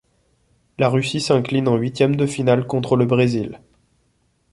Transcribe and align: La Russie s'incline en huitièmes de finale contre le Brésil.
La 0.79 0.89
Russie 0.89 1.21
s'incline 1.21 1.67
en 1.67 1.77
huitièmes 1.77 2.15
de 2.15 2.25
finale 2.25 2.65
contre 2.65 2.95
le 2.95 3.05
Brésil. 3.05 3.61